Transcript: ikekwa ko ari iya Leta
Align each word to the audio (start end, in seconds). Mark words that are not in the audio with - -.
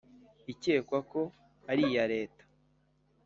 ikekwa 0.51 0.99
ko 1.11 1.21
ari 1.71 1.83
iya 1.89 2.05
Leta 2.13 2.43